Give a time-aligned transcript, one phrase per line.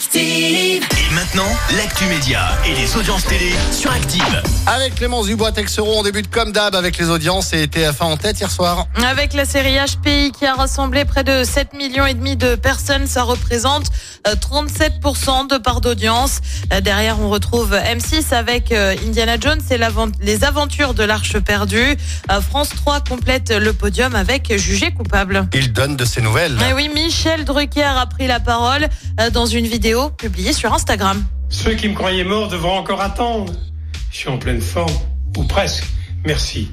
[0.00, 0.82] Active.
[1.10, 1.44] Et maintenant,
[1.76, 4.42] l'actu média et les audiences télé sur Active.
[4.66, 8.40] Avec Clémence Dubois, Texeron, on débute comme d'hab avec les audiences et TF1 en tête
[8.40, 8.86] hier soir.
[9.06, 13.06] Avec la série HPI qui a rassemblé près de 7 millions et demi de personnes,
[13.06, 13.88] ça représente
[14.26, 16.40] euh, 37% de part d'audience.
[16.72, 19.78] Euh, Derrière, on retrouve M6 avec euh, Indiana Jones et
[20.22, 21.96] les aventures de l'Arche perdue.
[22.30, 25.46] Euh, France 3 complète le podium avec Jugé coupable.
[25.52, 26.56] Il donne de ses nouvelles.
[26.70, 28.88] Eh oui, Michel Drucker a pris la parole
[29.20, 31.24] euh, dans une vidéo publiée sur Instagram.
[31.48, 33.52] Ceux qui me croyaient mort devront encore attendre.
[34.10, 34.92] Je suis en pleine forme,
[35.36, 35.84] ou presque.
[36.24, 36.70] Merci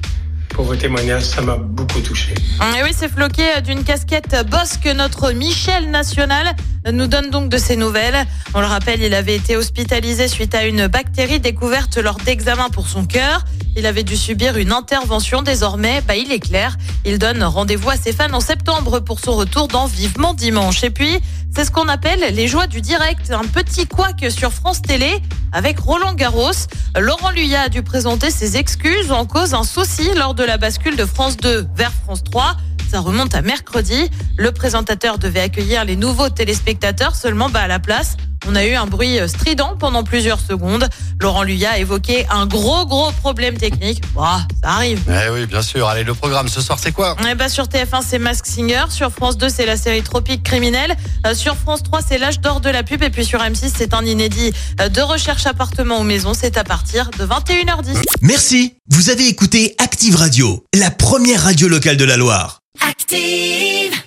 [0.50, 2.34] pour vos témoignages, ça m'a beaucoup touché.
[2.76, 6.54] Et oui, c'est floqué d'une casquette boss que notre Michel National
[6.90, 8.26] nous donne donc de ses nouvelles.
[8.54, 12.88] On le rappelle, il avait été hospitalisé suite à une bactérie découverte lors d'examen pour
[12.88, 13.44] son cœur.
[13.78, 15.42] Il avait dû subir une intervention.
[15.42, 16.76] Désormais, bah, il est clair.
[17.04, 20.82] Il donne rendez-vous à ses fans en septembre pour son retour dans Vivement Dimanche.
[20.82, 21.20] Et puis,
[21.54, 23.30] c'est ce qu'on appelle les joies du direct.
[23.30, 26.50] Un petit couac sur France Télé avec Roland Garros.
[26.98, 30.96] Laurent Luyat a dû présenter ses excuses en cause un souci lors de la bascule
[30.96, 32.56] de France 2 vers France 3.
[32.90, 34.10] Ça remonte à mercredi.
[34.36, 38.16] Le présentateur devait accueillir les nouveaux téléspectateurs seulement bah, à la place.
[38.46, 40.88] On a eu un bruit strident pendant plusieurs secondes.
[41.20, 44.02] Laurent Luyat a évoqué un gros gros problème technique.
[44.14, 45.00] Bah, ça arrive.
[45.08, 45.88] Eh oui, bien sûr.
[45.88, 47.16] Allez, le programme ce soir, c'est quoi?
[47.28, 48.84] Eh ben, sur TF1, c'est Mask Singer.
[48.90, 50.96] Sur France 2, c'est la série Tropique Criminel.
[51.26, 53.02] Euh, sur France 3, c'est l'âge d'or de la pub.
[53.02, 56.32] Et puis sur M6, c'est un inédit euh, de recherche appartement ou maison.
[56.32, 58.02] C'est à partir de 21h10.
[58.22, 62.57] Merci, vous avez écouté Active Radio, la première radio locale de la Loire.
[62.76, 63.97] Active.